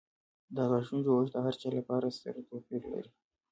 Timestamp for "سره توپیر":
2.21-2.81